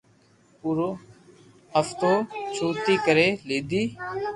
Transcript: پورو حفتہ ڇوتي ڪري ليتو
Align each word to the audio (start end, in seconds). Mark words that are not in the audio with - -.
پورو 0.59 0.89
حفتہ 1.75 2.11
ڇوتي 2.55 2.95
ڪري 3.05 3.27
ليتو 3.47 3.81